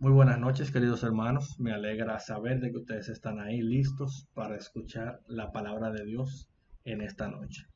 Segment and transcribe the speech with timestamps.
[0.00, 1.58] Muy buenas noches, queridos hermanos.
[1.60, 6.50] Me alegra saber de que ustedes están ahí listos para escuchar la palabra de Dios
[6.84, 7.68] en esta noche.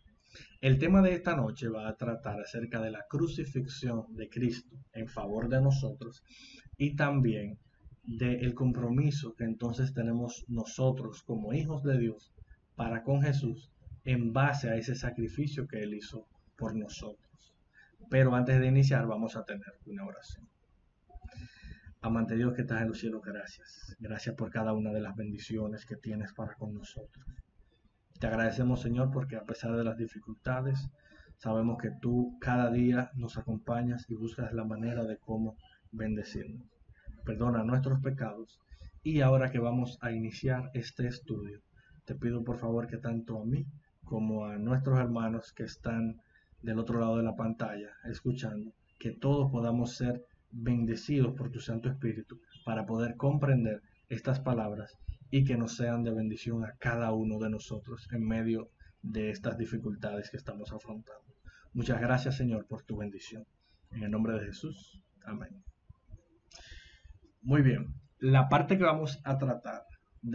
[0.60, 5.06] El tema de esta noche va a tratar acerca de la crucifixión de Cristo en
[5.06, 6.24] favor de nosotros
[6.76, 7.60] y también
[8.02, 12.34] del compromiso que entonces tenemos nosotros como hijos de Dios
[12.74, 13.70] para con Jesús
[14.04, 16.26] en base a ese sacrificio que Él hizo
[16.56, 17.54] por nosotros.
[18.10, 20.48] Pero antes de iniciar vamos a tener una oración.
[22.00, 23.96] Amante Dios que estás en los cielos, gracias.
[23.98, 27.26] Gracias por cada una de las bendiciones que tienes para con nosotros.
[28.20, 30.88] Te agradecemos, Señor, porque a pesar de las dificultades,
[31.38, 35.56] sabemos que tú cada día nos acompañas y buscas la manera de cómo
[35.90, 36.68] bendecirnos.
[37.24, 38.60] Perdona nuestros pecados.
[39.02, 41.62] Y ahora que vamos a iniciar este estudio,
[42.04, 43.66] te pido por favor que tanto a mí
[44.04, 46.20] como a nuestros hermanos que están
[46.62, 51.88] del otro lado de la pantalla escuchando, que todos podamos ser bendecidos por tu Santo
[51.88, 54.96] Espíritu para poder comprender estas palabras
[55.30, 58.70] y que nos sean de bendición a cada uno de nosotros en medio
[59.02, 61.34] de estas dificultades que estamos afrontando.
[61.72, 63.44] Muchas gracias Señor por tu bendición.
[63.90, 65.02] En el nombre de Jesús.
[65.24, 65.62] Amén.
[67.42, 69.84] Muy bien, la parte que vamos a tratar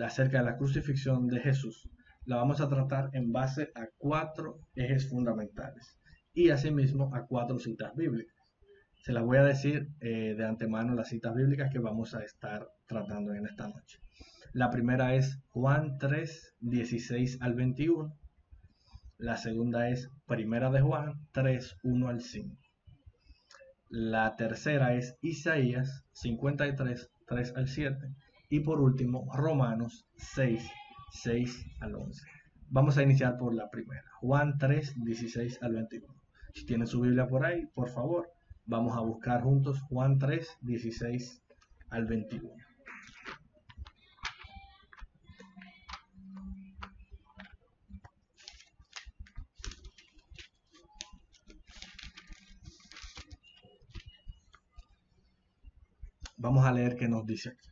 [0.03, 1.89] acerca de la crucifixión de Jesús
[2.25, 5.97] la vamos a tratar en base a cuatro ejes fundamentales
[6.33, 8.32] y asimismo a cuatro citas bíblicas.
[9.03, 12.69] Se las voy a decir eh, de antemano las citas bíblicas que vamos a estar
[12.87, 13.99] tratando en esta noche.
[14.53, 18.17] La primera es Juan 3, 16 al 21.
[19.17, 22.55] La segunda es Primera de Juan 3, 1 al 5.
[23.89, 27.97] La tercera es Isaías 53, 3 al 7.
[28.51, 30.65] Y por último, Romanos 6,
[31.11, 32.25] 6 al 11.
[32.69, 34.09] Vamos a iniciar por la primera.
[34.21, 36.07] Juan 3, 16 al 21.
[36.53, 38.32] Si tienen su Biblia por ahí, por favor,
[38.65, 41.43] Vamos a buscar juntos Juan 3, 16
[41.89, 42.49] al 21.
[56.37, 57.69] Vamos a leer qué nos dice aquí.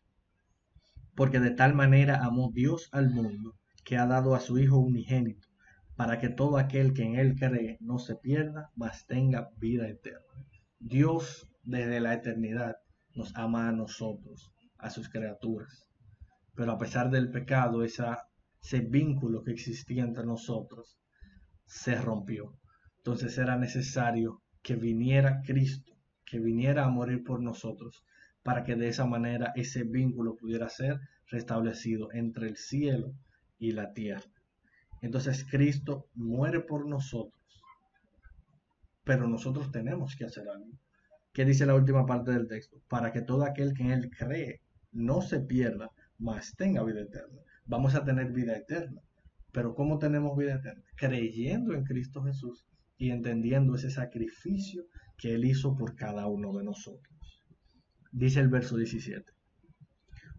[1.16, 5.47] Porque de tal manera amó Dios al mundo que ha dado a su Hijo unigénito,
[5.96, 10.50] para que todo aquel que en Él cree no se pierda, mas tenga vida eterna.
[10.84, 12.75] Dios desde la eternidad
[13.14, 15.88] nos ama a nosotros, a sus criaturas.
[16.56, 20.97] Pero a pesar del pecado, ese vínculo que existía entre nosotros
[21.66, 22.58] se rompió.
[22.97, 25.94] Entonces era necesario que viniera Cristo,
[26.25, 28.03] que viniera a morir por nosotros,
[28.42, 33.13] para que de esa manera ese vínculo pudiera ser restablecido entre el cielo
[33.59, 34.31] y la tierra.
[35.03, 37.41] Entonces Cristo muere por nosotros
[39.03, 40.72] pero nosotros tenemos que hacer algo.
[41.34, 42.78] ¿Qué dice la última parte del texto?
[42.89, 47.39] Para que todo aquel que en él cree no se pierda, mas tenga vida eterna.
[47.66, 49.01] Vamos a tener vida eterna.
[49.51, 50.84] Pero ¿cómo tenemos vida eterna?
[50.95, 52.66] Creyendo en Cristo Jesús
[52.97, 54.84] y entendiendo ese sacrificio
[55.18, 57.41] que Él hizo por cada uno de nosotros.
[58.12, 59.31] Dice el verso 17.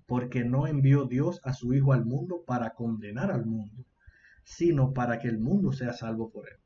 [0.07, 3.85] Porque no envió Dios a su Hijo al mundo para condenar al mundo,
[4.45, 6.59] sino para que el mundo sea salvo por Él.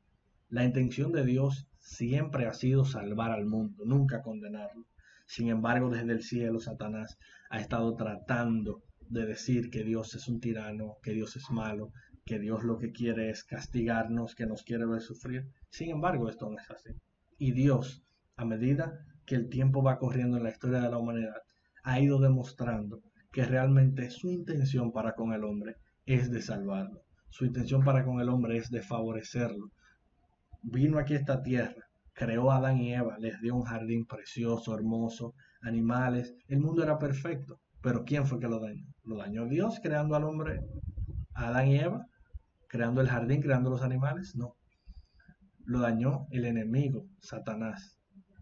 [0.48, 4.84] La intención de Dios siempre ha sido salvar al mundo, nunca condenarlo.
[5.26, 7.18] Sin embargo, desde el cielo, Satanás
[7.50, 11.92] ha estado tratando de decir que Dios es un tirano, que Dios es malo,
[12.24, 15.50] que Dios lo que quiere es castigarnos, que nos quiere ver sufrir.
[15.68, 16.90] Sin embargo, esto no es así.
[17.38, 18.04] Y Dios,
[18.36, 21.42] a medida que el tiempo va corriendo en la historia de la humanidad,
[21.82, 23.00] ha ido demostrando
[23.32, 25.74] que realmente su intención para con el hombre
[26.04, 27.02] es de salvarlo.
[27.30, 29.72] Su intención para con el hombre es de favorecerlo,
[30.66, 34.75] vino aquí a esta tierra, creó a Adán y Eva, les dio un jardín precioso,
[34.75, 38.84] hermoso, animales, el mundo era perfecto, pero ¿quién fue que lo dañó?
[39.05, 40.60] ¿Lo dañó Dios creando al hombre,
[41.34, 42.06] a Adán y Eva,
[42.69, 44.34] creando el jardín, creando los animales?
[44.34, 44.56] No.
[45.65, 47.99] Lo dañó el enemigo, Satanás.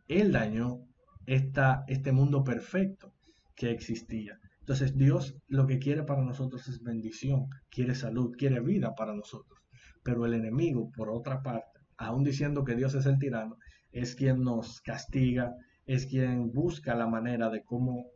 [0.08, 0.80] Él dañó
[1.26, 3.12] esta, este mundo perfecto
[3.54, 4.38] que existía.
[4.60, 9.60] Entonces Dios lo que quiere para nosotros es bendición, quiere salud, quiere vida para nosotros.
[10.02, 13.58] Pero el enemigo, por otra parte, aún diciendo que Dios es el tirano,
[13.92, 15.54] es quien nos castiga,
[15.86, 18.06] es quien busca la manera de cómo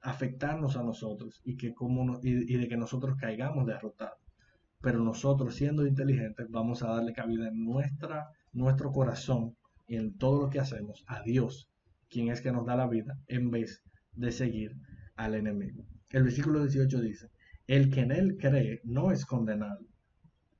[0.00, 1.74] afectarnos a nosotros y, que
[2.22, 4.18] y, de que nosotros caigamos derrotados.
[4.80, 9.56] Pero nosotros, siendo inteligentes, vamos a darle cabida en nuestra, nuestro corazón
[9.86, 11.68] y en todo lo que hacemos a Dios,
[12.08, 13.82] quien es que nos da la vida, en vez
[14.12, 14.76] de seguir
[15.16, 15.84] al enemigo.
[16.10, 17.28] El versículo 18 dice,
[17.66, 19.84] el que en él cree no es condenado,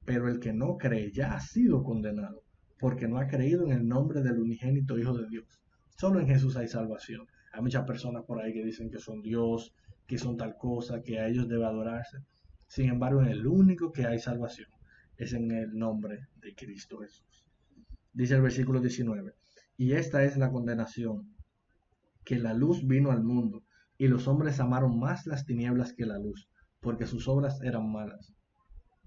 [0.04, 2.42] pero el que no cree ya ha sido condenado
[2.78, 5.60] porque no ha creído en el nombre del unigénito Hijo de Dios.
[5.96, 7.26] Solo en Jesús hay salvación.
[7.52, 9.74] Hay muchas personas por ahí que dicen que son Dios,
[10.06, 12.18] que son tal cosa, que a ellos debe adorarse.
[12.66, 14.68] Sin embargo, en el único que hay salvación
[15.16, 17.44] es en el nombre de Cristo Jesús.
[18.12, 19.34] Dice el versículo 19,
[19.76, 21.34] y esta es la condenación,
[22.24, 23.64] que la luz vino al mundo,
[23.96, 26.48] y los hombres amaron más las tinieblas que la luz,
[26.80, 28.34] porque sus obras eran malas.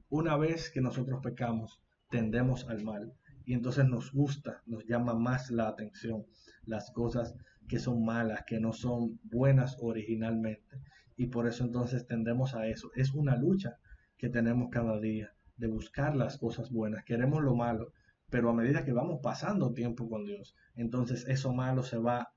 [0.10, 3.14] Una vez que nosotros pecamos, tendemos al mal,
[3.46, 6.26] y entonces nos gusta, nos llama más la atención
[6.66, 7.36] las cosas
[7.68, 10.82] que son malas, que no son buenas originalmente,
[11.16, 12.92] y por eso entonces tendemos a eso.
[12.96, 13.78] Es una lucha
[14.18, 17.04] que tenemos cada día de buscar las cosas buenas.
[17.04, 17.94] Queremos lo malo,
[18.30, 22.30] pero a medida que vamos pasando tiempo con Dios, entonces eso malo se va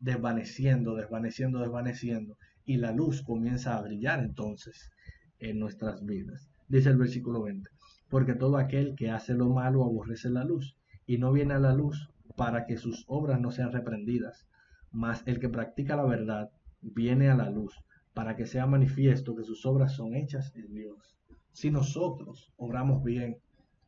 [0.00, 4.90] desvaneciendo, desvaneciendo, desvaneciendo, y la luz comienza a brillar entonces
[5.38, 6.48] en nuestras vidas.
[6.68, 7.70] Dice el versículo 20,
[8.08, 10.76] porque todo aquel que hace lo malo aborrece la luz,
[11.06, 14.46] y no viene a la luz para que sus obras no sean reprendidas,
[14.90, 16.50] mas el que practica la verdad
[16.80, 17.74] viene a la luz,
[18.14, 21.16] para que sea manifiesto que sus obras son hechas en Dios.
[21.52, 23.38] Si nosotros obramos bien,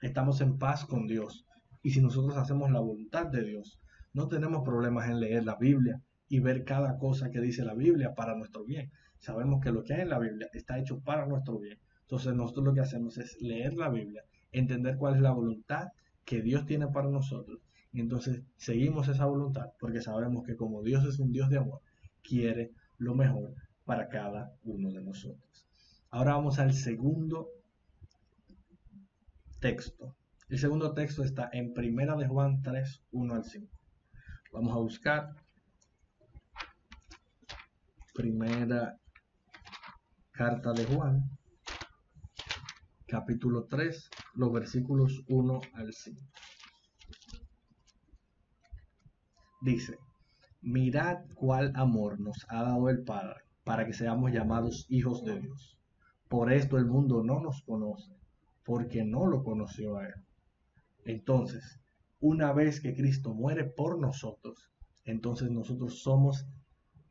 [0.01, 1.47] estamos en paz con Dios,
[1.83, 3.81] y si nosotros hacemos la voluntad de Dios,
[4.13, 8.15] no tenemos problemas en leer la Biblia y ver cada cosa que dice la Biblia
[8.15, 8.91] para nuestro bien.
[9.19, 11.79] Sabemos que lo que hay en la Biblia está hecho para nuestro bien.
[12.09, 15.89] Entonces nosotros lo que hacemos es leer la Biblia, entender cuál es la voluntad
[16.25, 17.61] que Dios tiene para nosotros.
[17.93, 21.83] Y entonces seguimos esa voluntad porque sabemos que como Dios es un Dios de amor,
[22.23, 23.53] quiere lo mejor
[23.85, 25.67] para cada uno de nosotros.
[26.09, 27.51] Ahora vamos al segundo
[29.61, 30.17] texto.
[30.49, 33.69] El segundo texto está en Primera de Juan 3, 1 al 5.
[34.55, 35.35] Vamos a buscar
[38.15, 38.97] primera
[40.31, 41.38] carta de Juan,
[43.09, 46.21] capítulo 3, los versículos 1 al 5.
[49.63, 49.99] Dice,
[50.61, 55.79] mirad cuál amor nos ha dado el Padre para que seamos llamados hijos de Dios.
[56.29, 58.13] Por esto el mundo no nos conoce,
[58.63, 60.15] porque no lo conoció a Él.
[61.07, 61.81] Entonces,
[62.21, 64.71] una vez que Cristo muere por nosotros,
[65.05, 66.47] entonces nosotros somos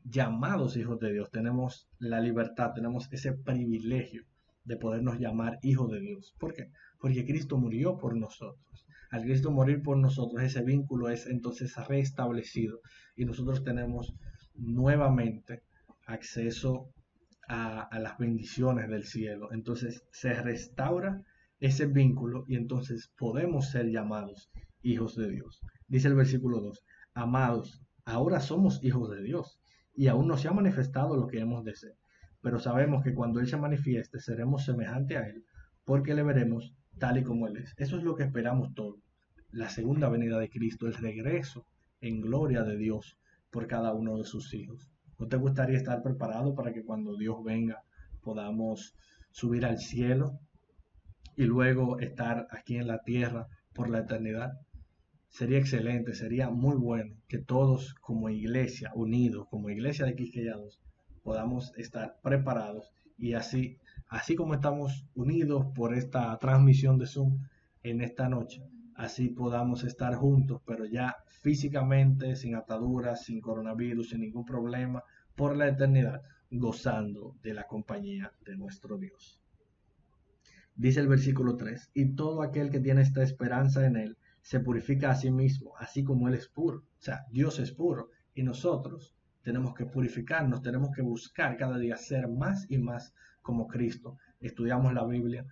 [0.04, 4.24] llamados hijos de Dios, tenemos la libertad, tenemos ese privilegio
[4.64, 6.34] de podernos llamar hijos de Dios.
[6.38, 6.70] ¿Por qué?
[7.00, 8.86] Porque Cristo murió por nosotros.
[9.10, 12.80] Al Cristo morir por nosotros, ese vínculo es entonces restablecido
[13.16, 14.14] y nosotros tenemos
[14.54, 15.62] nuevamente
[16.06, 16.92] acceso
[17.48, 19.48] a, las bendiciones del cielo.
[19.52, 21.22] Entonces se restaura
[21.58, 24.50] ese vínculo y entonces podemos ser llamados
[24.82, 25.60] hijos de Dios.
[25.86, 26.84] Dice el versículo 2,
[27.14, 29.58] amados, ahora somos hijos de Dios
[29.94, 31.96] y aún no se ha manifestado lo que hemos de ser,
[32.40, 35.44] pero sabemos que cuando Él se manifieste seremos semejantes a Él,
[35.84, 37.74] porque le veremos tal y como Él es.
[37.76, 39.00] Eso es lo que esperamos todos.
[39.50, 41.66] La segunda venida de Cristo, el regreso
[42.00, 43.18] en gloria de Dios
[43.50, 44.88] por cada uno de sus hijos.
[45.18, 47.82] ¿No te gustaría estar preparado para que cuando Dios venga
[48.22, 48.94] podamos
[49.30, 50.38] subir al cielo
[51.36, 54.52] y luego estar aquí en la tierra por la eternidad?
[55.28, 60.80] sería excelente, sería muy bueno que todos como iglesia, unidos, como iglesia de Quisqueyados,
[61.28, 63.76] podamos estar preparados y así,
[64.08, 67.40] así como estamos unidos por esta transmisión de Zoom
[67.82, 68.62] en esta noche,
[68.94, 75.04] así podamos estar juntos, pero ya físicamente, sin ataduras, sin coronavirus, sin ningún problema,
[75.36, 79.38] por la eternidad, gozando de la compañía de nuestro Dios.
[80.76, 85.10] Dice el versículo 3, y todo aquel que tiene esta esperanza en él, se purifica
[85.10, 86.78] a sí mismo, así como Él es puro.
[86.78, 91.96] O sea, Dios es puro y nosotros tenemos que purificarnos, tenemos que buscar cada día
[91.96, 94.18] ser más y más como Cristo.
[94.40, 95.46] Estudiamos la Biblia,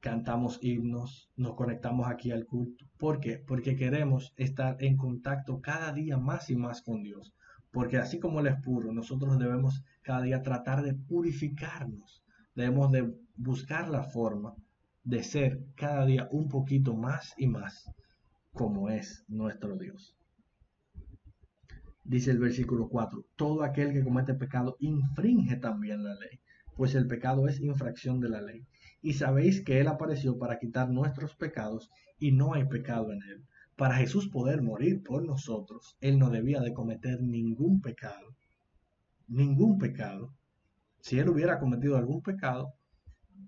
[0.00, 2.84] cantamos himnos, nos conectamos aquí al culto.
[2.98, 3.38] ¿Por qué?
[3.38, 7.32] Porque queremos estar en contacto cada día más y más con Dios.
[7.70, 12.22] Porque así como Él es puro, nosotros debemos cada día tratar de purificarnos.
[12.54, 14.54] Debemos de buscar la forma
[15.04, 17.90] de ser cada día un poquito más y más
[18.52, 20.14] como es nuestro Dios.
[22.04, 26.40] Dice el versículo 4, todo aquel que comete pecado infringe también la ley,
[26.76, 28.66] pues el pecado es infracción de la ley.
[29.00, 33.44] Y sabéis que Él apareció para quitar nuestros pecados y no hay pecado en Él.
[33.76, 38.36] Para Jesús poder morir por nosotros, Él no debía de cometer ningún pecado.
[39.28, 40.34] Ningún pecado.
[41.00, 42.74] Si Él hubiera cometido algún pecado,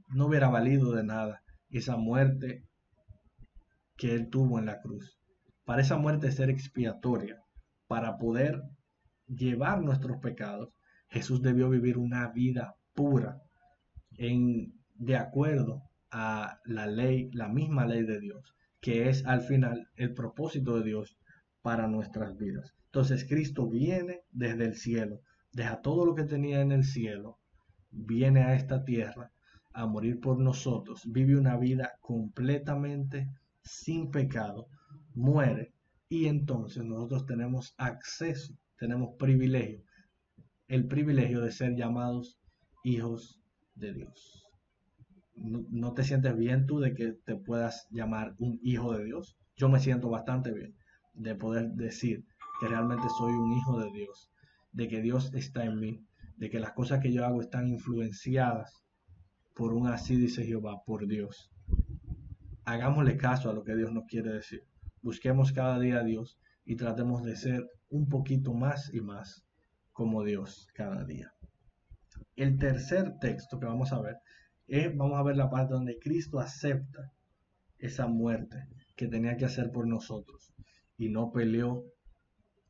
[0.08, 2.64] no hubiera valido de nada esa muerte
[3.96, 5.18] que Él tuvo en la cruz.
[5.64, 7.43] Para esa muerte ser expiatoria,
[7.94, 8.60] para poder
[9.28, 10.74] llevar nuestros pecados,
[11.06, 13.40] Jesús debió vivir una vida pura,
[14.18, 19.88] en, de acuerdo a la ley, la misma ley de Dios, que es al final
[19.94, 21.16] el propósito de Dios
[21.62, 22.74] para nuestras vidas.
[22.86, 25.20] Entonces Cristo viene desde el cielo,
[25.52, 27.38] deja todo lo que tenía en el cielo,
[27.92, 29.30] viene a esta tierra
[29.72, 33.30] a morir por nosotros, vive una vida completamente
[33.62, 34.66] sin pecado,
[35.14, 35.73] muere
[36.14, 39.82] y entonces nosotros tenemos acceso, tenemos privilegio,
[40.68, 42.38] el privilegio de ser llamados
[42.84, 43.42] hijos
[43.74, 44.46] de Dios.
[45.34, 49.36] No, te sientes bien tú de que te puedas llamar un hijo de Dios?
[49.56, 50.76] Yo me siento bastante bien
[51.14, 52.24] de poder decir
[52.60, 54.30] que realmente soy un hijo de Dios,
[54.70, 56.06] de que Dios está en mí,
[56.36, 58.84] de que las cosas que yo hago están influenciadas
[59.52, 61.50] por un así dice Jehová, por Dios.
[62.64, 64.62] Hagámosle caso a lo que Dios nos quiere decir.
[65.04, 69.44] Busquemos cada día a Dios y tratemos de ser un poquito más y más
[69.92, 71.34] como Dios cada día.
[72.36, 74.16] El tercer texto que vamos a ver
[74.66, 77.12] es, vamos a ver la parte donde Cristo acepta
[77.78, 80.54] esa muerte que tenía que hacer por nosotros
[80.96, 81.84] y no peleó,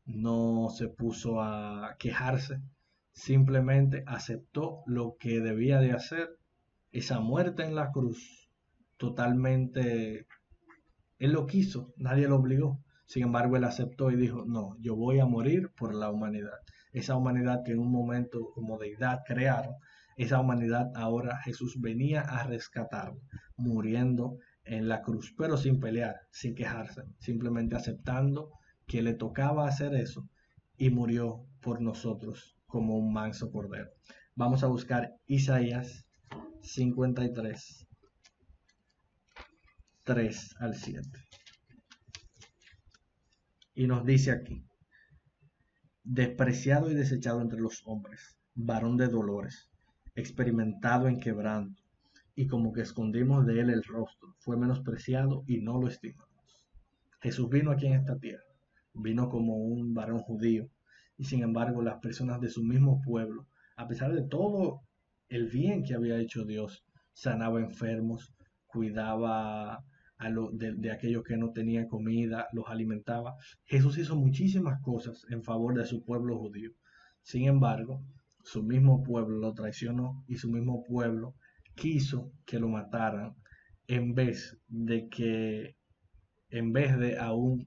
[0.05, 2.61] no se puso a quejarse,
[3.13, 6.37] simplemente aceptó lo que debía de hacer,
[6.91, 8.51] esa muerte en la cruz,
[8.97, 10.27] totalmente,
[11.19, 12.81] él lo quiso, nadie lo obligó.
[13.07, 16.59] Sin embargo, él aceptó y dijo, no, yo voy a morir por la humanidad.
[16.93, 19.75] Esa humanidad que en un momento como deidad crearon,
[20.17, 23.15] esa humanidad ahora Jesús venía a rescatar,
[23.57, 28.51] muriendo en la cruz, pero sin pelear, sin quejarse, simplemente aceptando
[28.87, 30.29] que le tocaba hacer eso
[30.77, 33.91] y murió por nosotros como un manso cordero.
[34.35, 36.07] Vamos a buscar Isaías
[36.63, 37.87] 53,
[40.05, 41.01] 3 al 7.
[43.75, 44.63] Y nos dice aquí,
[46.03, 49.71] despreciado y desechado entre los hombres, varón de dolores,
[50.15, 51.83] experimentado en quebranto,
[52.37, 56.29] y como que escondimos de él el rostro, fue menospreciado y no lo estimamos.
[57.23, 58.45] Jesús vino aquí en esta tierra,
[58.93, 60.69] vino como un varón judío,
[61.17, 63.47] y sin embargo las personas de su mismo pueblo,
[63.77, 64.83] a pesar de todo
[65.31, 66.85] el bien que había hecho Dios,
[67.15, 68.35] sanaba enfermos,
[68.67, 69.83] cuidaba
[70.53, 73.35] de, aquellos que no tenían comida, los alimentaba.
[73.65, 76.71] Jesús hizo muchísimas cosas en favor de su pueblo judío.
[77.23, 78.03] Sin embargo,
[78.43, 81.35] su mismo pueblo lo traicionó y su mismo pueblo
[81.75, 83.35] quiso que lo mataran
[83.87, 85.77] en vez de que,
[86.51, 87.67] en vez de a, un,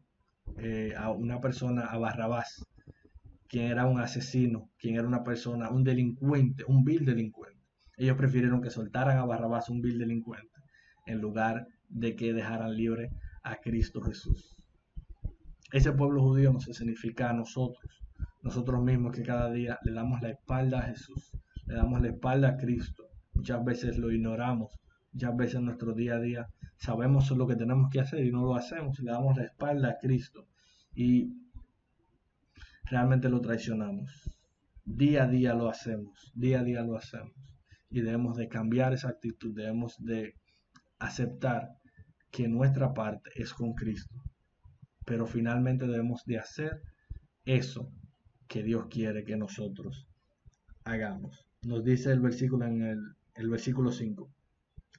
[0.57, 2.65] eh, a una persona, a Barrabás,
[3.47, 7.57] quien era un asesino, quien era una persona, un delincuente, un vil delincuente.
[7.97, 10.59] Ellos prefirieron que soltaran a Barrabás, un vil delincuente,
[11.05, 13.09] en lugar de que dejaran libre
[13.43, 14.55] a Cristo Jesús.
[15.71, 18.01] Ese pueblo judío no se significa a nosotros,
[18.41, 21.31] nosotros mismos que cada día le damos la espalda a Jesús,
[21.65, 24.71] le damos la espalda a Cristo, Muchas veces lo ignoramos,
[25.13, 28.41] muchas veces en nuestro día a día sabemos lo que tenemos que hacer y no
[28.41, 30.47] lo hacemos, le damos la espalda a Cristo
[30.95, 31.33] y
[32.85, 34.31] realmente lo traicionamos.
[34.85, 37.35] Día a día lo hacemos, día a día lo hacemos
[37.91, 40.33] y debemos de cambiar esa actitud, debemos de
[40.97, 41.76] aceptar
[42.37, 44.13] que nuestra parte es con Cristo,
[45.07, 46.83] pero finalmente debemos de hacer
[47.45, 47.91] eso
[48.47, 50.07] que Dios quiere que nosotros
[50.83, 51.47] hagamos.
[51.63, 52.99] Nos dice el versículo en el
[53.33, 54.29] el versículo 5.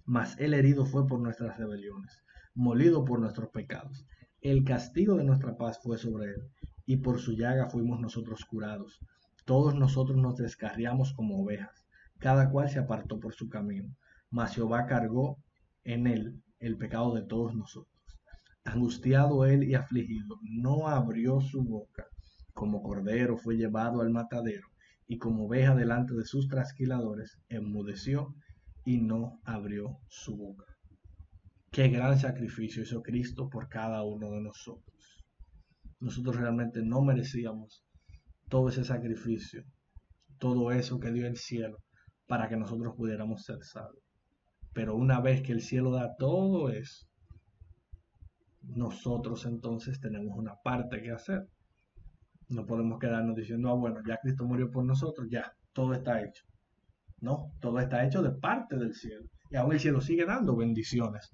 [0.04, 2.24] Mas el herido fue por nuestras rebeliones,
[2.56, 4.04] molido por nuestros pecados.
[4.40, 6.42] El castigo de nuestra paz fue sobre él,
[6.86, 8.98] y por su llaga fuimos nosotros curados.
[9.44, 11.86] Todos nosotros nos descarriamos como ovejas,
[12.18, 13.94] cada cual se apartó por su camino,
[14.28, 15.38] mas Jehová cargó
[15.84, 17.94] en él el pecado de todos nosotros.
[18.64, 22.06] Angustiado él y afligido, no abrió su boca,
[22.52, 24.68] como cordero fue llevado al matadero,
[25.06, 28.34] y como oveja delante de sus trasquiladores, enmudeció
[28.84, 30.64] y no abrió su boca.
[31.70, 35.24] Qué gran sacrificio hizo Cristo por cada uno de nosotros.
[36.00, 37.84] Nosotros realmente no merecíamos
[38.48, 39.64] todo ese sacrificio,
[40.38, 41.78] todo eso que dio el cielo
[42.26, 44.07] para que nosotros pudiéramos ser salvos.
[44.78, 47.04] Pero una vez que el cielo da todo eso,
[48.62, 51.48] nosotros entonces tenemos una parte que hacer.
[52.48, 56.44] No podemos quedarnos diciendo, ah, bueno, ya Cristo murió por nosotros, ya, todo está hecho.
[57.20, 59.28] No, todo está hecho de parte del cielo.
[59.50, 61.32] Y aún el cielo sigue dando bendiciones.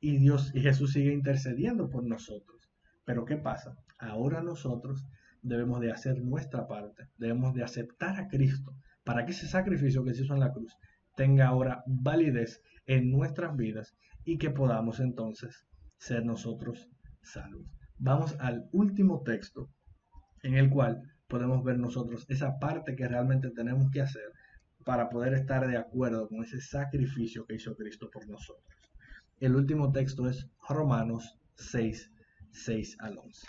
[0.00, 2.68] Y Dios y Jesús sigue intercediendo por nosotros.
[3.04, 3.76] Pero ¿qué pasa?
[4.00, 5.06] Ahora nosotros
[5.40, 7.04] debemos de hacer nuestra parte.
[7.16, 8.74] Debemos de aceptar a Cristo
[9.04, 10.76] para que ese sacrificio que se hizo en la cruz
[11.16, 15.66] tenga ahora validez en nuestras vidas y que podamos entonces
[15.98, 16.88] ser nosotros
[17.22, 17.66] salvos.
[17.98, 19.70] Vamos al último texto
[20.42, 24.32] en el cual podemos ver nosotros esa parte que realmente tenemos que hacer
[24.84, 28.66] para poder estar de acuerdo con ese sacrificio que hizo Cristo por nosotros.
[29.38, 32.10] El último texto es Romanos 6,
[32.50, 33.46] 6 al 11.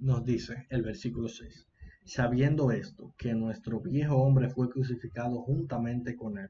[0.00, 1.66] Nos dice el versículo 6,
[2.04, 6.48] sabiendo esto, que nuestro viejo hombre fue crucificado juntamente con él,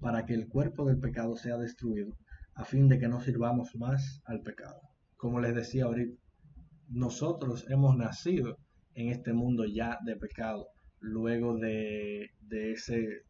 [0.00, 2.16] para que el cuerpo del pecado sea destruido,
[2.54, 4.80] a fin de que no sirvamos más al pecado.
[5.16, 6.16] Como les decía ahorita,
[6.88, 8.56] nosotros hemos nacido
[8.94, 10.68] en este mundo ya de pecado,
[11.00, 13.22] luego de, ese,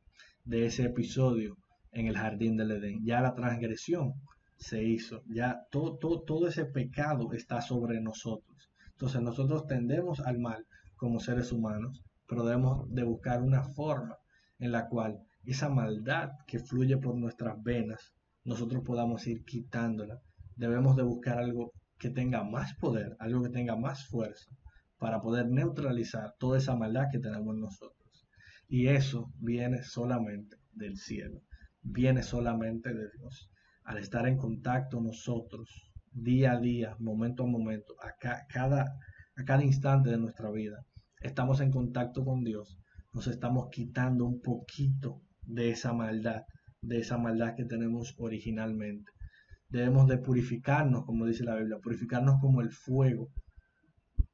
[0.45, 1.57] de ese episodio
[1.93, 3.05] en el jardín del Edén.
[3.05, 4.13] Ya la transgresión
[4.57, 8.72] se hizo, ya todo, todo, todo ese pecado está sobre nosotros.
[8.93, 14.17] Entonces nosotros tendemos al mal como seres humanos, pero debemos de buscar una forma
[14.59, 20.21] en la cual esa maldad que fluye por nuestras venas, nosotros podamos ir quitándola.
[20.57, 24.51] Debemos de buscar algo que tenga más poder, algo que tenga más fuerza,
[24.99, 28.27] para poder neutralizar toda esa maldad que tenemos nosotros.
[28.69, 31.43] Y eso viene solamente del cielo,
[31.83, 33.51] viene solamente de Dios.
[33.85, 38.13] Al estar en contacto nosotros, día a día, momento a momento, a
[38.49, 38.99] cada,
[39.37, 40.85] a cada instante de nuestra vida,
[41.21, 42.79] estamos en contacto con Dios,
[43.13, 46.43] nos estamos quitando un poquito de esa maldad,
[46.81, 49.11] de esa maldad que tenemos originalmente.
[49.69, 53.29] Debemos de purificarnos, como dice la Biblia, purificarnos como el fuego,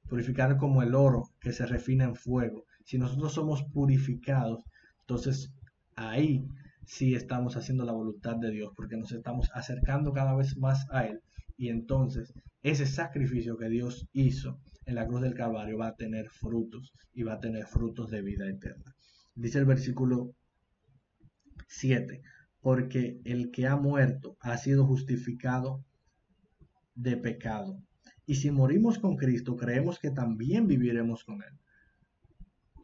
[0.09, 2.65] purificar como el oro que se refina en fuego.
[2.85, 4.65] Si nosotros somos purificados,
[5.01, 5.53] entonces
[5.95, 6.47] ahí
[6.87, 11.07] sí estamos haciendo la voluntad de Dios, porque nos estamos acercando cada vez más a
[11.07, 11.21] Él.
[11.59, 16.31] Y entonces ese sacrificio que Dios hizo en la cruz del Calvario va a tener
[16.31, 18.95] frutos y va a tener frutos de vida eterna.
[19.35, 20.35] Dice el versículo
[21.67, 22.23] 7,
[22.61, 25.85] porque el que ha muerto ha sido justificado
[26.95, 27.83] de pecado.
[28.25, 31.59] Y si morimos con Cristo, creemos que también viviremos con Él.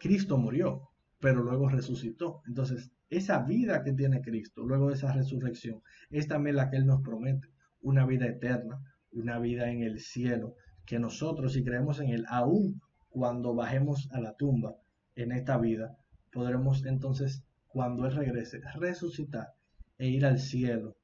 [0.01, 0.91] Cristo murió,
[1.21, 2.43] pero luego resucitó.
[2.47, 6.87] Entonces, esa vida que tiene Cristo, luego de esa resurrección, es también la que Él
[6.87, 7.54] nos promete,
[7.85, 8.81] una vida eterna,
[9.13, 14.21] una vida en el cielo, que nosotros, si creemos en Él, aún cuando bajemos a
[14.21, 14.75] la tumba
[15.15, 15.97] en esta vida,
[16.33, 19.55] podremos entonces, cuando Él regrese, resucitar
[19.99, 20.97] e ir al cielo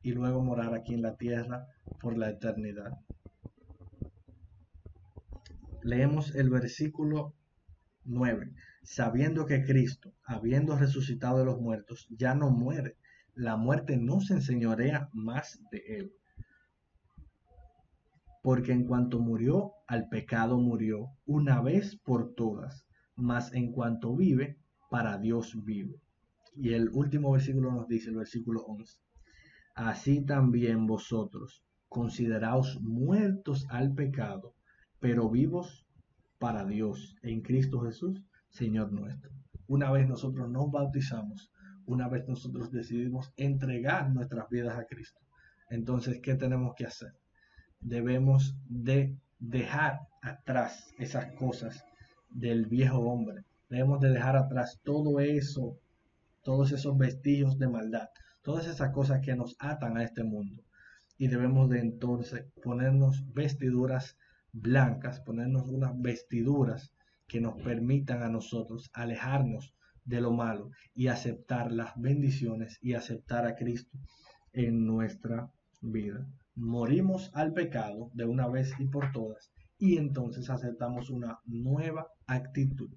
[0.00, 1.66] y luego morar aquí en la tierra
[2.00, 2.92] por la eternidad.
[5.82, 7.34] Leemos el versículo
[8.04, 8.52] 9.
[8.82, 12.96] Sabiendo que Cristo, habiendo resucitado de los muertos, ya no muere,
[13.34, 16.12] la muerte no se enseñorea más de él.
[18.48, 24.58] Porque en cuanto murió, al pecado murió una vez por todas, mas en cuanto vive,
[24.88, 26.00] para Dios vive.
[26.56, 29.00] Y el último versículo nos dice, el versículo 11,
[29.74, 34.54] así también vosotros, consideraos muertos al pecado,
[34.98, 35.86] pero vivos
[36.38, 39.30] para Dios en Cristo Jesús, Señor nuestro.
[39.66, 41.52] Una vez nosotros nos bautizamos,
[41.84, 45.20] una vez nosotros decidimos entregar nuestras vidas a Cristo,
[45.68, 47.12] entonces, ¿qué tenemos que hacer?
[47.80, 51.84] Debemos de dejar atrás esas cosas
[52.30, 53.44] del viejo hombre.
[53.68, 55.78] Debemos de dejar atrás todo eso
[56.48, 58.08] todos esos vestigios de maldad,
[58.40, 60.62] todas esas cosas que nos atan a este mundo.
[61.18, 64.16] Y debemos de entonces ponernos vestiduras
[64.52, 66.94] blancas, ponernos unas vestiduras
[67.26, 69.74] que nos permitan a nosotros alejarnos
[70.06, 73.98] de lo malo y aceptar las bendiciones y aceptar a Cristo
[74.54, 75.50] en nuestra
[75.82, 76.26] vida.
[76.58, 82.90] Morimos al pecado de una vez y por todas y entonces aceptamos una nueva actitud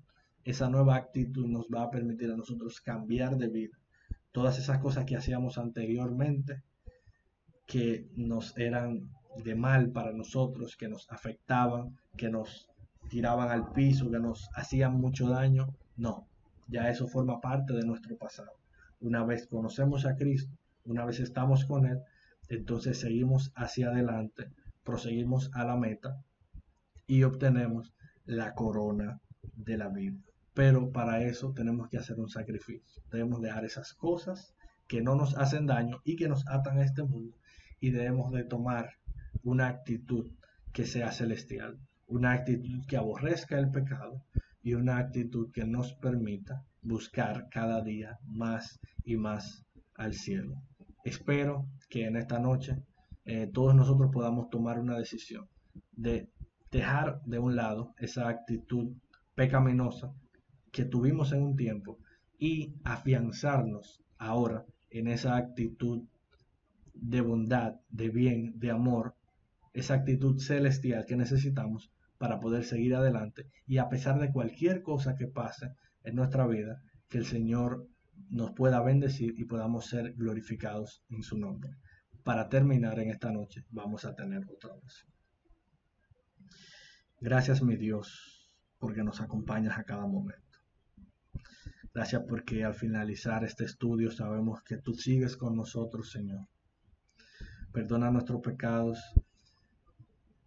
[0.44, 3.78] esa nueva actitud nos va a permitir a nosotros cambiar de vida.
[4.32, 6.64] Todas esas cosas que hacíamos anteriormente,
[7.68, 9.10] que nos eran
[9.44, 12.70] de mal para nosotros, que nos afectaban, que nos
[13.10, 16.28] tiraban al piso, que nos hacían mucho daño, no,
[16.68, 18.52] ya eso forma parte de nuestro pasado.
[19.00, 22.00] Una vez conocemos a Cristo, una vez estamos con Él,
[22.52, 24.52] entonces seguimos hacia adelante,
[24.84, 26.22] proseguimos a la meta
[27.08, 27.94] y obtenemos
[28.26, 29.22] la corona
[29.56, 30.18] de la vida.
[30.54, 33.02] Pero para eso tenemos que hacer un sacrificio.
[33.10, 34.54] Debemos dejar esas cosas
[34.88, 37.38] que no nos hacen daño y que nos atan a este mundo.
[37.80, 38.98] Y debemos de tomar
[39.44, 40.30] una actitud
[40.74, 41.80] que sea celestial.
[42.08, 44.26] Una actitud que aborrezca el pecado
[44.62, 49.64] y una actitud que nos permita buscar cada día más y más
[49.96, 50.62] al cielo.
[51.04, 52.78] Espero que en esta noche
[53.26, 55.48] eh, todos nosotros podamos tomar una decisión
[55.92, 56.30] de
[56.72, 58.94] dejar de un lado esa actitud
[59.36, 60.14] pecaminosa
[60.72, 61.98] que tuvimos en un tiempo
[62.38, 66.04] y afianzarnos ahora en esa actitud
[66.94, 69.16] de bondad, de bien, de amor,
[69.74, 73.48] esa actitud celestial que necesitamos para poder seguir adelante.
[73.66, 77.88] Y a pesar de cualquier cosa que pase en nuestra vida, que el Señor
[78.30, 81.76] nos pueda bendecir y podamos ser glorificados en su nombre.
[82.24, 85.12] Para terminar en esta noche, vamos a tener otra oración.
[87.20, 90.60] Gracias, mi Dios, porque nos acompañas a cada momento.
[91.94, 96.48] Gracias porque al finalizar este estudio sabemos que tú sigues con nosotros, Señor.
[97.74, 99.00] Perdona nuestros pecados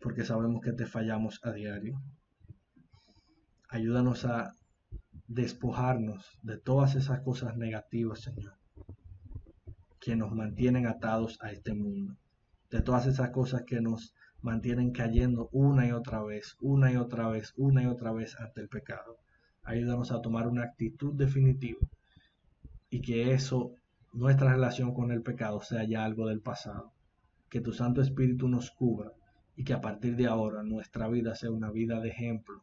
[0.01, 2.03] porque sabemos que te fallamos a diario.
[3.69, 4.57] Ayúdanos a
[5.27, 8.55] despojarnos de todas esas cosas negativas, Señor,
[10.01, 12.17] que nos mantienen atados a este mundo.
[12.71, 17.29] De todas esas cosas que nos mantienen cayendo una y otra vez, una y otra
[17.29, 19.19] vez, una y otra vez ante el pecado.
[19.63, 21.81] Ayúdanos a tomar una actitud definitiva
[22.91, 23.73] y que eso,
[24.13, 26.93] nuestra relación con el pecado, sea ya algo del pasado.
[27.49, 29.13] Que tu Santo Espíritu nos cubra
[29.57, 32.63] y que a partir de ahora nuestra vida sea una vida de ejemplo.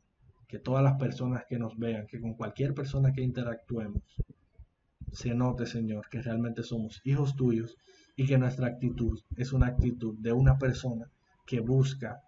[0.52, 4.04] Que todas las personas que nos vean, que con cualquier persona que interactuemos,
[5.14, 7.78] se note, Señor, que realmente somos hijos tuyos
[8.18, 11.10] y que nuestra actitud es una actitud de una persona
[11.46, 12.22] que busca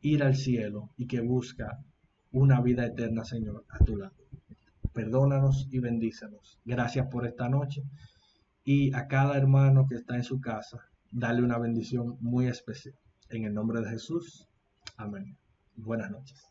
[0.00, 1.84] ir al cielo y que busca
[2.32, 4.14] una vida eterna, Señor, a tu lado.
[4.94, 6.58] Perdónanos y bendícenos.
[6.64, 7.82] Gracias por esta noche.
[8.64, 12.94] Y a cada hermano que está en su casa, dale una bendición muy especial.
[13.28, 14.48] En el nombre de Jesús.
[14.96, 15.36] Amén.
[15.76, 16.49] Buenas noches.